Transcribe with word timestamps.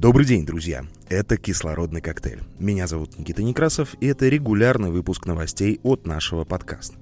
Добрый 0.00 0.24
день, 0.26 0.46
друзья! 0.46 0.86
Это 1.08 1.36
«Кислородный 1.36 2.00
коктейль». 2.00 2.44
Меня 2.60 2.86
зовут 2.86 3.18
Никита 3.18 3.42
Некрасов, 3.42 3.96
и 4.00 4.06
это 4.06 4.28
регулярный 4.28 4.92
выпуск 4.92 5.26
новостей 5.26 5.80
от 5.82 6.06
нашего 6.06 6.44
подкаста. 6.44 6.96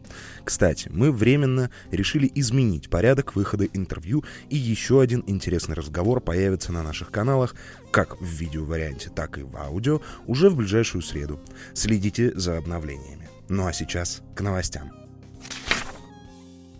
Кстати, 0.44 0.88
мы 0.90 1.12
временно 1.12 1.70
решили 1.90 2.32
изменить 2.34 2.88
порядок 2.88 3.36
выхода 3.36 3.66
интервью, 3.66 4.24
и 4.48 4.56
еще 4.56 5.02
один 5.02 5.22
интересный 5.26 5.74
разговор 5.74 6.22
появится 6.22 6.72
на 6.72 6.82
наших 6.82 7.10
каналах, 7.10 7.54
как 7.90 8.18
в 8.18 8.24
видео-варианте, 8.24 9.10
так 9.14 9.36
и 9.36 9.42
в 9.42 9.54
аудио, 9.56 10.00
уже 10.26 10.48
в 10.48 10.56
ближайшую 10.56 11.02
среду. 11.02 11.38
Следите 11.74 12.32
за 12.34 12.56
обновлениями. 12.56 13.28
Ну 13.50 13.66
а 13.66 13.74
сейчас 13.74 14.22
к 14.34 14.40
новостям. 14.40 14.90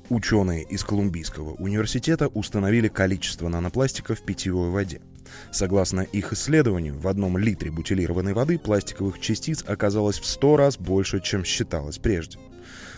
Ученые 0.09 0.63
из 0.63 0.83
Колумбийского 0.83 1.51
университета 1.57 2.29
установили 2.29 2.89
количество 2.89 3.49
нанопластика 3.49 4.15
в 4.15 4.23
питьевой 4.23 4.71
воде. 4.71 5.03
Согласно 5.51 6.01
их 6.01 6.33
исследованию, 6.33 6.99
в 6.99 7.09
одном 7.09 7.39
литре 7.39 7.71
бутилированной 7.71 8.33
воды 8.33 8.59
пластиковых 8.59 9.21
частиц 9.21 9.65
оказалось 9.67 10.19
в 10.19 10.27
100 10.27 10.57
раз 10.57 10.79
больше, 10.79 11.21
чем 11.21 11.45
считалось 11.45 11.99
прежде. 11.99 12.39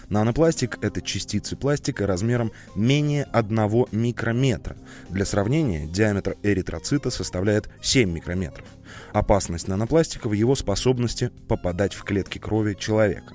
Нанопластик— 0.08 0.78
это 0.80 1.02
частицы 1.02 1.54
пластика 1.54 2.06
размером 2.06 2.52
менее 2.74 3.24
1 3.24 3.86
микрометра. 3.92 4.76
Для 5.10 5.26
сравнения, 5.26 5.86
диаметр 5.86 6.36
эритроцита 6.42 7.10
составляет 7.10 7.68
7 7.82 8.10
микрометров. 8.10 8.66
Опасность 9.12 9.68
нанопластика 9.68 10.28
в 10.28 10.32
его 10.32 10.54
способности 10.54 11.30
попадать 11.46 11.92
в 11.92 12.04
клетки 12.04 12.38
крови 12.38 12.74
человека. 12.74 13.34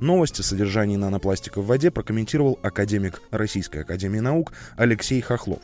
Новости 0.00 0.40
о 0.40 0.44
содержании 0.44 0.96
нанопластика 0.96 1.60
в 1.60 1.66
воде 1.66 1.90
прокомментировал 1.90 2.58
академик 2.62 3.22
Российской 3.30 3.78
Академии 3.78 4.20
Наук 4.20 4.52
Алексей 4.76 5.20
Хохлов. 5.20 5.62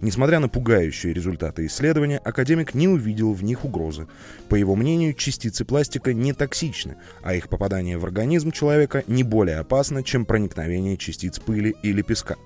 Несмотря 0.00 0.40
на 0.40 0.48
пугающие 0.48 1.12
результаты 1.12 1.66
исследования, 1.66 2.18
академик 2.18 2.74
не 2.74 2.88
увидел 2.88 3.32
в 3.32 3.42
них 3.42 3.64
угрозы. 3.64 4.06
По 4.48 4.54
его 4.54 4.76
мнению, 4.76 5.14
частицы 5.14 5.64
пластика 5.64 6.12
не 6.12 6.32
токсичны, 6.32 6.96
а 7.22 7.34
их 7.34 7.48
попадание 7.48 7.98
в 7.98 8.04
организм 8.04 8.50
человека 8.50 9.04
не 9.06 9.22
более 9.22 9.58
опасно, 9.58 10.02
чем 10.02 10.24
проникновение 10.24 10.96
частиц 10.96 11.38
пыли 11.38 11.74
или 11.82 12.02
песка. 12.02 12.36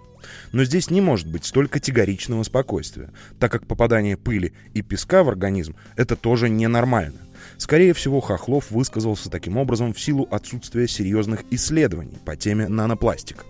Но 0.53 0.65
здесь 0.65 0.91
не 0.91 1.01
может 1.01 1.31
быть 1.31 1.45
столь 1.45 1.69
категоричного 1.69 2.43
спокойствия, 2.43 3.11
так 3.39 3.53
как 3.53 3.67
попадание 3.67 4.17
пыли 4.17 4.53
и 4.75 4.83
песка 4.83 5.23
в 5.23 5.29
организм– 5.29 5.77
это 5.97 6.17
тоже 6.17 6.49
ненормально. 6.49 7.19
Скорее 7.59 7.95
всего, 7.95 8.21
Хохлов 8.21 8.71
высказался 8.71 9.31
таким 9.31 9.57
образом 9.57 9.93
в 9.93 10.01
силу 10.01 10.29
отсутствия 10.31 10.87
серьезных 10.89 11.45
исследований 11.51 12.19
по 12.25 12.37
теме 12.37 12.69
нанопластика. 12.69 13.45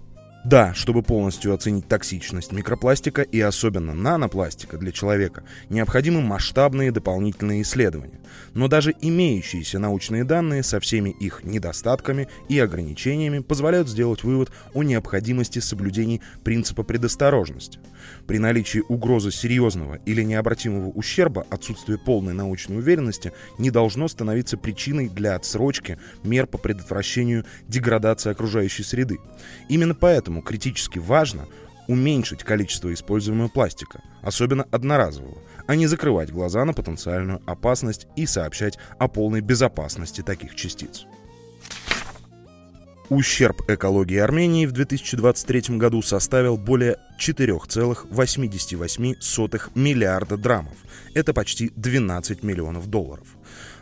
Да, 0.47 0.75
чтобы 0.75 1.03
полностью 1.03 1.53
оценить 1.53 1.89
токсичность 1.89 2.53
микропластика 2.53 3.23
и 3.23 3.41
особенно 3.41 3.95
нанопластика 3.95 4.79
для 4.79 4.93
человека, 4.93 5.43
необходимы 5.71 6.21
масштабные 6.23 6.93
дополнительные 6.93 7.63
исследования. 7.63 8.21
Но 8.55 8.69
даже 8.69 8.95
имеющиеся 9.01 9.81
научные 9.81 10.23
данные 10.23 10.63
со 10.63 10.79
всеми 10.79 11.11
их 11.11 11.43
недостатками 11.43 12.29
и 12.49 12.61
ограничениями 12.61 13.41
позволяют 13.41 13.89
сделать 13.89 14.23
вывод 14.23 14.53
о 14.73 14.85
необходимости 14.85 15.59
соблюдения 15.59 16.21
принципа 16.45 16.85
предосторожности. 16.85 17.81
При 18.29 18.39
наличии 18.39 18.85
угрозы 18.89 19.33
серьезного 19.33 19.97
или 20.07 20.23
необратимого 20.23 20.91
ущерба 20.91 21.45
отсутствие 21.51 21.99
полной 21.99 22.35
научной 22.35 22.79
уверенности 22.79 23.33
не 23.59 23.73
должно 23.73 24.07
становиться 24.07 24.57
причиной 24.57 25.09
для 25.09 25.35
отсрочки 25.35 25.99
мер 26.23 26.47
по 26.47 26.57
предотвращению 26.57 27.45
деградации 27.67 28.31
окружающей 28.31 28.85
среды. 28.85 29.19
Именно 29.69 29.97
поэтому 29.97 30.36
Поэтому 30.37 30.43
критически 30.43 30.99
важно 30.99 31.47
уменьшить 31.89 32.45
количество 32.45 32.93
используемого 32.93 33.49
пластика, 33.49 34.03
особенно 34.21 34.67
одноразового, 34.71 35.39
а 35.67 35.77
не 35.77 35.87
закрывать 35.87 36.31
глаза 36.31 36.63
на 36.67 36.75
потенциальную 36.75 37.41
опасность 37.47 38.07
и 38.17 38.27
сообщать 38.27 38.77
о 38.99 39.09
полной 39.09 39.41
безопасности 39.41 40.21
таких 40.21 40.55
частиц. 40.55 41.07
Ущерб 43.09 43.63
экологии 43.71 44.19
Армении 44.19 44.67
в 44.67 44.73
2023 44.73 45.79
году 45.79 46.03
составил 46.03 46.59
более 46.59 46.99
4,88 47.19 49.71
миллиарда 49.75 50.37
драмов. 50.37 50.77
Это 51.15 51.33
почти 51.33 51.73
12 51.77 52.43
миллионов 52.43 52.91
долларов. 52.91 53.27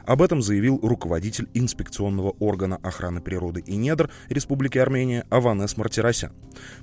Об 0.06 0.20
этом 0.20 0.42
заявил 0.42 0.78
руководитель 0.82 1.48
инспекционного 1.54 2.30
органа 2.38 2.76
охраны 2.82 3.20
природы 3.20 3.62
и 3.66 3.76
недр 3.76 4.10
Республики 4.28 4.78
Армения 4.78 5.26
Аванес 5.30 5.76
Мартиросян. 5.76 6.32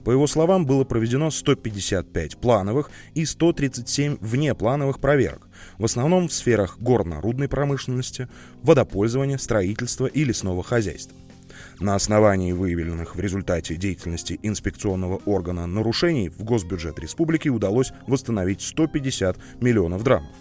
По 0.04 0.12
его 0.12 0.26
словам, 0.28 0.66
было 0.66 0.84
проведено 0.84 1.30
155 1.30 2.38
плановых 2.38 2.90
и 3.14 3.26
137 3.26 4.18
внеплановых 4.20 5.00
проверок, 5.00 5.48
в 5.78 5.86
основном 5.86 6.28
в 6.28 6.34
сферах 6.34 6.80
горно-рудной 6.80 7.48
промышленности, 7.48 8.28
водопользования, 8.64 9.38
строительства 9.38 10.08
и 10.08 10.24
лесного 10.24 10.64
хозяйства. 10.64 11.16
На 11.80 11.96
основании 11.96 12.52
выявленных 12.52 13.16
в 13.16 13.20
результате 13.20 13.76
деятельности 13.76 14.40
инспекционного 14.44 15.22
органа 15.26 15.68
нарушений 15.68 16.30
в 16.30 16.44
госбюджет 16.44 17.00
республики 17.00 17.50
удалось 17.50 17.94
восстановить 18.08 18.62
150 18.62 19.38
миллионов 19.62 20.04
драмов. 20.04 20.32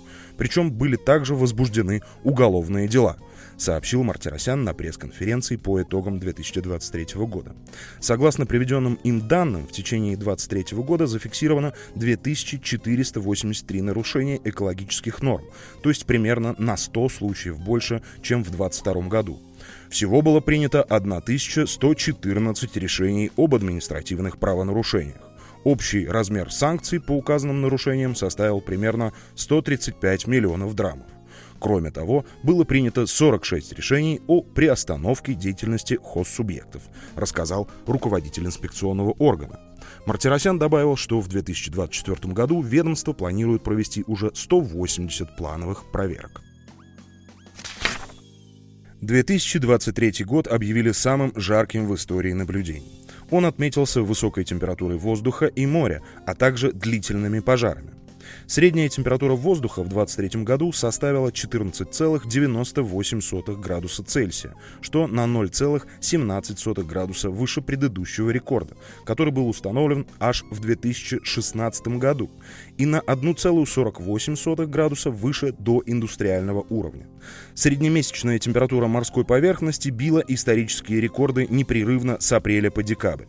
Причем 0.40 0.72
были 0.72 0.96
также 0.96 1.34
возбуждены 1.34 2.00
уголовные 2.24 2.88
дела, 2.88 3.18
сообщил 3.58 4.02
Мартиросян 4.02 4.64
на 4.64 4.72
пресс-конференции 4.72 5.56
по 5.56 5.82
итогам 5.82 6.18
2023 6.18 7.26
года. 7.26 7.54
Согласно 8.00 8.46
приведенным 8.46 8.94
им 9.04 9.28
данным, 9.28 9.66
в 9.66 9.72
течение 9.72 10.16
2023 10.16 10.78
года 10.78 11.06
зафиксировано 11.06 11.74
2483 11.94 13.82
нарушения 13.82 14.40
экологических 14.42 15.20
норм, 15.20 15.44
то 15.82 15.90
есть 15.90 16.06
примерно 16.06 16.54
на 16.56 16.78
100 16.78 17.10
случаев 17.10 17.60
больше, 17.60 18.02
чем 18.22 18.42
в 18.42 18.50
2022 18.50 19.08
году. 19.08 19.40
Всего 19.90 20.22
было 20.22 20.40
принято 20.40 20.82
1114 20.82 22.76
решений 22.76 23.30
об 23.36 23.54
административных 23.54 24.38
правонарушениях. 24.38 25.20
Общий 25.64 26.06
размер 26.06 26.50
санкций 26.50 27.00
по 27.00 27.12
указанным 27.12 27.60
нарушениям 27.60 28.14
составил 28.14 28.60
примерно 28.60 29.12
135 29.34 30.26
миллионов 30.26 30.74
драмов. 30.74 31.06
Кроме 31.58 31.90
того, 31.90 32.24
было 32.42 32.64
принято 32.64 33.06
46 33.06 33.74
решений 33.74 34.22
о 34.26 34.40
приостановке 34.40 35.34
деятельности 35.34 35.98
хозсубъектов, 36.02 36.82
рассказал 37.14 37.68
руководитель 37.86 38.46
инспекционного 38.46 39.10
органа. 39.18 39.60
Мартиросян 40.06 40.58
добавил, 40.58 40.96
что 40.96 41.20
в 41.20 41.28
2024 41.28 42.32
году 42.32 42.62
ведомство 42.62 43.12
планирует 43.12 43.62
провести 43.62 44.04
уже 44.06 44.30
180 44.34 45.36
плановых 45.36 45.90
проверок. 45.92 46.42
2023 49.00 50.24
год 50.24 50.46
объявили 50.46 50.92
самым 50.92 51.32
жарким 51.34 51.86
в 51.86 51.94
истории 51.94 52.34
наблюдений. 52.34 53.04
Он 53.30 53.46
отметился 53.46 54.02
высокой 54.02 54.44
температурой 54.44 54.98
воздуха 54.98 55.46
и 55.46 55.64
моря, 55.64 56.02
а 56.26 56.34
также 56.34 56.72
длительными 56.72 57.40
пожарами. 57.40 57.90
Средняя 58.46 58.88
температура 58.88 59.34
воздуха 59.34 59.82
в 59.82 59.88
2023 59.88 60.44
году 60.44 60.72
составила 60.72 61.28
14,98 61.28 63.60
градуса 63.60 64.02
Цельсия, 64.02 64.54
что 64.80 65.06
на 65.06 65.26
0,17 65.26 66.84
градуса 66.84 67.28
выше 67.30 67.62
предыдущего 67.62 68.30
рекорда, 68.30 68.76
который 69.04 69.32
был 69.32 69.48
установлен 69.48 70.06
аж 70.18 70.44
в 70.50 70.58
2016 70.60 71.98
году, 71.98 72.30
и 72.78 72.86
на 72.86 73.00
1,48 73.00 74.66
градуса 74.66 75.10
выше 75.10 75.52
до 75.58 75.82
индустриального 75.86 76.64
уровня. 76.70 77.06
Среднемесячная 77.54 78.38
температура 78.38 78.86
морской 78.86 79.24
поверхности 79.24 79.90
била 79.90 80.22
исторические 80.26 81.00
рекорды 81.00 81.46
непрерывно 81.48 82.18
с 82.20 82.32
апреля 82.32 82.70
по 82.70 82.82
декабрь. 82.82 83.26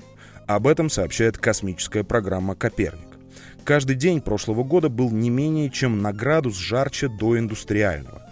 Об 0.47 0.67
этом 0.67 0.89
сообщает 0.89 1.37
космическая 1.37 2.03
программа 2.03 2.55
«Коперник». 2.55 3.10
Каждый 3.63 3.95
день 3.95 4.21
прошлого 4.21 4.63
года 4.63 4.89
был 4.89 5.11
не 5.11 5.29
менее 5.29 5.69
чем 5.69 6.01
на 6.01 6.11
градус 6.11 6.57
жарче 6.57 7.07
до 7.07 7.37
индустриального, 7.37 8.23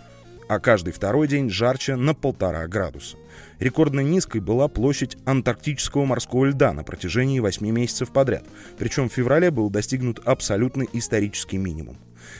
а 0.47 0.59
каждый 0.59 0.91
второй 0.91 1.27
день 1.27 1.51
жарче 1.51 1.95
на 1.95 2.15
полтора 2.15 2.67
градуса. 2.67 3.15
Рекордно 3.59 3.99
низкой 3.99 4.41
была 4.41 4.67
площадь 4.67 5.17
антарктического 5.25 6.05
морского 6.05 6.45
льда 6.45 6.73
на 6.73 6.83
протяжении 6.83 7.39
8 7.39 7.69
месяцев 7.69 8.11
подряд, 8.11 8.43
причем 8.79 9.07
в 9.07 9.13
феврале 9.13 9.51
был 9.51 9.69
достигнут 9.69 10.19
абсолютный 10.25 10.89
исторический 10.93 11.57
минимум. 11.57 11.97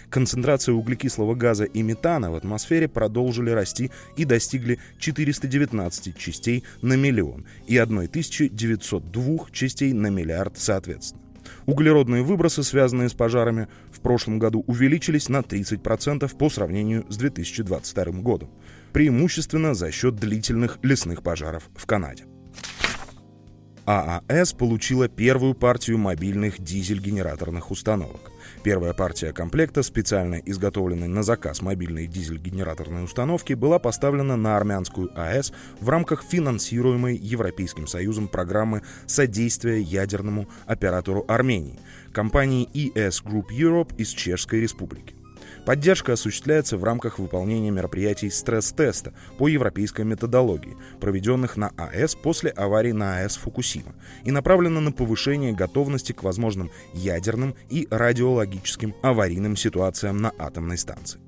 Концентрация 0.10 0.74
углекислого 0.74 1.36
газа 1.36 1.66
и 1.66 1.84
метана 1.84 2.32
в 2.32 2.36
атмосфере 2.36 2.88
продолжили 2.88 3.52
расти 3.52 3.92
и 4.18 4.26
достигли 4.26 4.80
419 4.98 6.18
частей 6.18 6.64
на 6.82 6.96
миллион 6.96 7.46
и 7.68 7.78
1902 7.78 9.38
частей 9.52 9.94
на 9.94 10.08
миллиард 10.08 10.58
соответственно. 10.58 11.29
Углеродные 11.66 12.24
выбросы, 12.24 12.64
связанные 12.64 13.10
с 13.10 13.14
пожарами, 13.14 13.68
в 13.92 14.00
прошлом 14.02 14.40
году 14.40 14.64
увеличились 14.68 15.30
на 15.30 15.40
30% 15.40 16.36
по 16.38 16.50
сравнению 16.50 17.06
с 17.10 17.18
2022 17.18 18.22
годом, 18.22 18.50
преимущественно 18.94 19.74
за 19.74 19.92
счет 19.92 20.16
длительных 20.16 20.80
лесных 20.82 21.24
пожаров 21.24 21.70
в 21.76 21.86
Канаде. 21.86 22.26
ААС 23.90 24.54
получила 24.54 25.08
первую 25.08 25.56
партию 25.56 25.98
мобильных 25.98 26.62
дизель-генераторных 26.62 27.72
установок. 27.72 28.32
Первая 28.62 28.94
партия 28.94 29.34
комплекта, 29.34 29.82
специально 29.82 30.36
изготовленной 30.36 31.08
на 31.08 31.24
заказ 31.24 31.64
мобильной 31.64 32.06
дизель-генераторной 32.06 33.04
установки, 33.04 33.54
была 33.54 33.80
поставлена 33.80 34.38
на 34.38 34.58
армянскую 34.58 35.10
АЭС 35.20 35.54
в 35.82 35.90
рамках 35.90 36.22
финансируемой 36.22 37.18
Европейским 37.18 37.88
Союзом 37.88 38.28
программы 38.28 38.84
содействия 39.08 39.82
ядерному 39.82 40.48
оператору 40.68 41.26
Армении, 41.28 41.80
компании 42.14 42.70
ES 42.76 43.24
Group 43.26 43.48
Europe 43.50 43.96
из 43.98 44.10
Чешской 44.10 44.60
Республики. 44.60 45.19
Поддержка 45.66 46.14
осуществляется 46.14 46.78
в 46.78 46.84
рамках 46.84 47.20
выполнения 47.20 47.72
мероприятий 47.72 48.30
стресс-теста 48.30 49.14
по 49.38 49.48
европейской 49.48 50.04
методологии, 50.04 50.78
проведенных 51.00 51.58
на 51.58 51.70
АЭС 51.78 52.16
после 52.16 52.50
аварии 52.52 52.92
на 52.92 53.18
АЭС 53.18 53.38
Фукусима, 53.38 53.94
и 54.24 54.32
направлена 54.32 54.80
на 54.80 54.92
повышение 54.92 55.54
готовности 55.54 56.12
к 56.12 56.24
возможным 56.24 56.72
ядерным 56.94 57.56
и 57.70 57.88
радиологическим 57.90 58.96
аварийным 59.02 59.56
ситуациям 59.56 60.18
на 60.18 60.32
атомной 60.38 60.78
станции. 60.78 61.20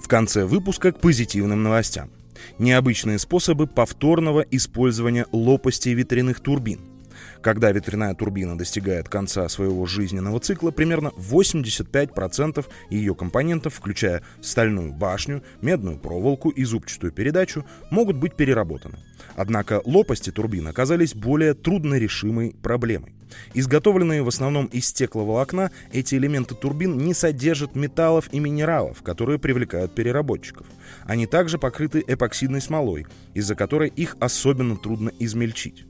В 0.00 0.08
конце 0.08 0.44
выпуска 0.44 0.92
к 0.92 1.00
позитивным 1.00 1.62
новостям. 1.62 2.10
Необычные 2.58 3.18
способы 3.18 3.66
повторного 3.66 4.40
использования 4.40 5.26
лопастей 5.32 5.94
ветряных 5.94 6.40
турбин– 6.40 6.80
когда 7.40 7.72
ветряная 7.72 8.14
турбина 8.14 8.56
достигает 8.56 9.08
конца 9.08 9.48
своего 9.48 9.86
жизненного 9.86 10.40
цикла, 10.40 10.70
примерно 10.70 11.08
85% 11.16 12.66
ее 12.90 13.14
компонентов, 13.14 13.74
включая 13.74 14.22
стальную 14.40 14.92
башню, 14.92 15.42
медную 15.60 15.98
проволоку 15.98 16.50
и 16.50 16.64
зубчатую 16.64 17.12
передачу, 17.12 17.64
могут 17.90 18.16
быть 18.16 18.34
переработаны. 18.36 18.98
Однако 19.36 19.80
лопасти 19.84 20.30
турбин 20.30 20.66
оказались 20.68 21.14
более 21.14 21.54
труднорешимой 21.54 22.54
проблемой. 22.62 23.14
Изготовленные 23.54 24.22
в 24.22 24.28
основном 24.28 24.66
из 24.66 24.86
стекловолокна, 24.88 25.70
эти 25.90 26.14
элементы 26.14 26.54
турбин 26.54 26.98
не 26.98 27.14
содержат 27.14 27.74
металлов 27.74 28.28
и 28.32 28.38
минералов, 28.38 29.02
которые 29.02 29.38
привлекают 29.38 29.94
переработчиков. 29.94 30.66
Они 31.04 31.26
также 31.26 31.58
покрыты 31.58 32.04
эпоксидной 32.06 32.60
смолой, 32.60 33.06
из-за 33.34 33.54
которой 33.54 33.88
их 33.88 34.16
особенно 34.20 34.76
трудно 34.76 35.12
измельчить. 35.18 35.86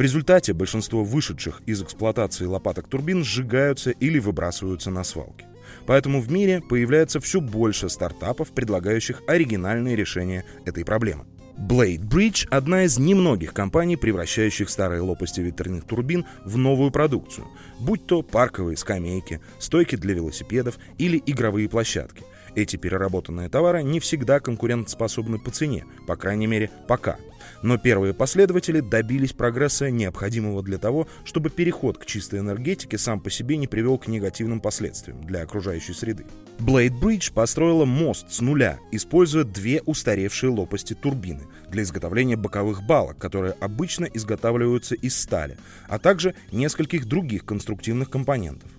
В 0.00 0.02
результате 0.02 0.54
большинство 0.54 1.04
вышедших 1.04 1.60
из 1.66 1.82
эксплуатации 1.82 2.46
лопаток 2.46 2.88
турбин 2.88 3.22
сжигаются 3.22 3.90
или 3.90 4.18
выбрасываются 4.18 4.90
на 4.90 5.04
свалки. 5.04 5.44
Поэтому 5.84 6.22
в 6.22 6.32
мире 6.32 6.62
появляется 6.66 7.20
все 7.20 7.42
больше 7.42 7.90
стартапов, 7.90 8.52
предлагающих 8.52 9.20
оригинальные 9.26 9.96
решения 9.96 10.46
этой 10.64 10.86
проблемы. 10.86 11.26
Blade 11.58 12.00
Bridge– 12.00 12.48
одна 12.50 12.84
из 12.84 12.98
немногих 12.98 13.52
компаний, 13.52 13.98
превращающих 13.98 14.70
старые 14.70 15.02
лопасти 15.02 15.42
ветряных 15.42 15.84
турбин 15.84 16.24
в 16.46 16.56
новую 16.56 16.90
продукцию, 16.90 17.48
будь 17.78 18.06
то 18.06 18.22
парковые 18.22 18.78
скамейки, 18.78 19.42
стойки 19.58 19.96
для 19.96 20.14
велосипедов 20.14 20.78
или 20.96 21.22
игровые 21.26 21.68
площадки. 21.68 22.24
Эти 22.54 22.76
переработанные 22.76 23.48
товары 23.48 23.82
не 23.82 24.00
всегда 24.00 24.40
конкурентоспособны 24.40 25.38
по 25.38 25.50
цене, 25.50 25.84
по 26.06 26.16
крайней 26.16 26.46
мере, 26.46 26.70
пока. 26.88 27.16
Но 27.62 27.78
первые 27.78 28.14
последователи 28.14 28.80
добились 28.80 29.32
прогресса, 29.32 29.90
необходимого 29.90 30.62
для 30.62 30.78
того, 30.78 31.08
чтобы 31.24 31.50
переход 31.50 31.98
к 31.98 32.06
чистой 32.06 32.40
энергетике 32.40 32.98
сам 32.98 33.20
по 33.20 33.30
себе 33.30 33.56
не 33.56 33.66
привел 33.66 33.98
к 33.98 34.08
негативным 34.08 34.60
последствиям 34.60 35.24
для 35.24 35.42
окружающей 35.42 35.92
среды. 35.92 36.26
Blade 36.58 36.98
Bridge 37.00 37.32
построила 37.32 37.84
мост 37.84 38.30
с 38.30 38.40
нуля, 38.40 38.78
используя 38.92 39.44
две 39.44 39.82
устаревшие 39.82 40.50
лопасти 40.50 40.94
турбины 40.94 41.46
для 41.68 41.82
изготовления 41.82 42.36
боковых 42.36 42.82
балок, 42.82 43.18
которые 43.18 43.54
обычно 43.60 44.04
изготавливаются 44.04 44.94
из 44.94 45.18
стали, 45.18 45.56
а 45.88 45.98
также 45.98 46.34
нескольких 46.52 47.06
других 47.06 47.44
конструктивных 47.44 48.10
компонентов. 48.10 48.70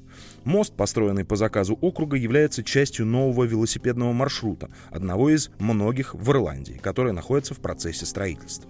Мост, 0.44 0.74
построенный 0.74 1.24
по 1.24 1.36
заказу 1.36 1.78
округа, 1.82 2.18
является 2.18 2.64
частью 2.64 3.06
нового 3.06 3.44
велосипедного 3.44 4.12
маршрута, 4.12 4.70
одного 4.90 5.30
из 5.30 5.50
многих 5.60 6.16
в 6.16 6.32
Ирландии, 6.32 6.80
который 6.82 7.14
находится 7.14 7.54
в 7.54 7.60
процессе 7.60 8.06
строительства. 8.06 8.70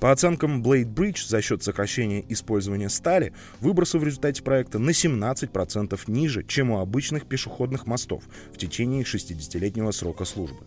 По 0.00 0.12
оценкам 0.12 0.62
Blade 0.62 0.92
Bridge, 0.92 1.26
за 1.26 1.40
счет 1.40 1.62
сокращения 1.62 2.24
использования 2.28 2.88
стали, 2.88 3.32
выбросы 3.60 3.98
в 3.98 4.04
результате 4.04 4.42
проекта 4.42 4.78
на 4.78 4.90
17% 4.90 5.98
ниже, 6.08 6.44
чем 6.44 6.70
у 6.70 6.80
обычных 6.80 7.26
пешеходных 7.26 7.86
мостов 7.86 8.24
в 8.52 8.58
течение 8.58 9.02
60-летнего 9.04 9.90
срока 9.92 10.24
службы. 10.24 10.58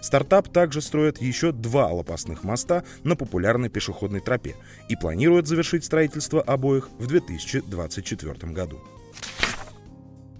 Стартап 0.00 0.48
также 0.48 0.80
строит 0.80 1.20
еще 1.20 1.52
два 1.52 1.88
лопастных 1.92 2.44
моста 2.44 2.84
на 3.04 3.14
популярной 3.16 3.68
пешеходной 3.68 4.20
тропе 4.20 4.56
и 4.88 4.96
планирует 4.96 5.46
завершить 5.46 5.84
строительство 5.84 6.40
обоих 6.40 6.88
в 6.98 7.06
2024 7.06 8.52
году. 8.52 8.80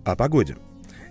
О 0.08 0.16
погоде. 0.16 0.56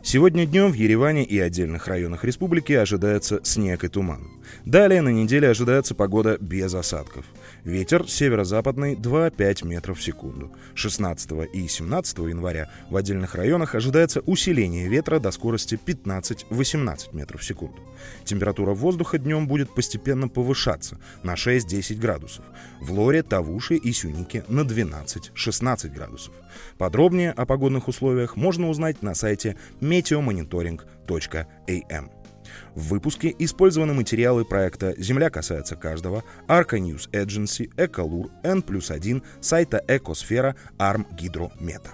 Сегодня 0.10 0.46
днем 0.46 0.72
в 0.72 0.76
Ереване 0.76 1.26
и 1.26 1.38
отдельных 1.38 1.90
районах 1.90 2.24
республики 2.24 2.72
ожидается 2.72 3.42
снег 3.44 3.84
и 3.84 3.90
туман. 3.90 4.30
Далее 4.64 5.02
на 5.02 5.10
неделе 5.10 5.50
ожидается 5.50 5.96
погода 5.96 6.38
без 6.40 6.74
осадков. 6.74 7.26
Ветер 7.66 8.08
северо-западный 8.08 8.96
2-5 8.96 9.68
метров 9.68 10.00
в 10.00 10.02
секунду. 10.02 10.50
16 10.76 11.54
и 11.54 11.68
17 11.68 12.20
января 12.20 12.70
в 12.90 12.96
отдельных 12.96 13.36
районах 13.36 13.76
ожидается 13.76 14.22
усиление 14.22 14.88
ветра 14.88 15.20
до 15.20 15.30
скорости 15.32 15.78
15-18 15.86 17.10
метров 17.12 17.42
в 17.42 17.44
секунду. 17.44 17.82
Температура 18.24 18.74
воздуха 18.74 19.18
днем 19.18 19.46
будет 19.46 19.76
постепенно 19.76 20.30
повышаться 20.30 20.98
на 21.24 21.34
6-10 21.34 21.96
градусов. 21.96 22.46
В 22.80 22.94
Лоре, 22.94 23.24
Тавуше 23.24 23.76
и 23.76 23.92
Сюнике 23.92 24.46
на 24.48 24.62
12-16 24.62 25.94
градусов. 25.94 26.34
Подробнее 26.78 27.32
о 27.32 27.46
погодных 27.46 27.90
условиях 27.90 28.38
можно 28.38 28.70
узнать 28.70 29.02
на 29.02 29.14
сайте 29.14 29.58
meteomonitoring.am. 29.98 32.12
В 32.76 32.90
выпуске 32.90 33.34
использованы 33.40 33.94
материалы 33.94 34.46
проекта 34.46 34.94
«Земля 34.98 35.30
касается 35.30 35.76
каждого», 35.76 36.24
Arca 36.48 36.80
News 36.80 37.10
Agency, 37.12 37.72
Эколур, 37.78 38.30
N 38.44 38.62
плюс 38.62 38.92
1, 38.92 39.24
сайта 39.42 39.84
Экосфера, 39.88 40.56
Арм 40.78 41.08
Гидромета. 41.12 41.92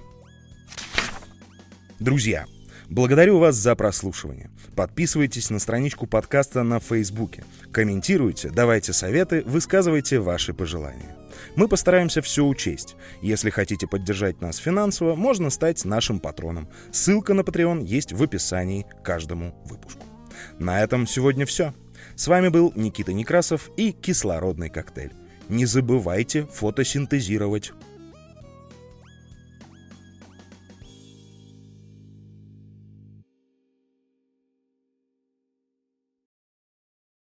Друзья, 2.00 2.46
благодарю 2.94 3.40
вас 3.40 3.56
за 3.56 3.76
прослушивание. 3.76 4.52
Подписывайтесь 4.76 5.50
на 5.50 5.60
страничку 5.60 6.06
подкаста 6.06 6.62
на 6.64 6.80
Фейсбуке. 6.80 7.44
Комментируйте, 7.72 8.50
давайте 8.50 8.94
советы, 8.94 9.42
высказывайте 9.46 10.20
ваши 10.20 10.54
пожелания. 10.54 11.16
Мы 11.56 11.68
постараемся 11.68 12.22
все 12.22 12.46
учесть. 12.46 12.96
Если 13.22 13.50
хотите 13.50 13.88
поддержать 13.88 14.42
нас 14.42 14.58
финансово, 14.58 15.16
можно 15.16 15.50
стать 15.50 15.84
нашим 15.86 16.20
патроном. 16.20 16.70
Ссылка 16.92 17.34
на 17.34 17.42
Patreon 17.42 17.84
есть 17.84 18.14
в 18.14 18.22
описании 18.22 18.84
к 18.84 19.04
каждому 19.04 19.56
выпуску. 19.66 20.06
На 20.60 20.82
этом 20.84 21.08
сегодня 21.08 21.48
все. 21.48 21.74
С 22.16 22.28
вами 22.28 22.50
был 22.50 22.72
Никита 22.76 23.12
Некрасов 23.12 23.72
и 23.76 23.92
кислородный 23.92 24.70
коктейль. 24.70 25.14
Не 25.50 25.66
забывайте 25.66 26.46
фотосинтезировать. 26.46 27.74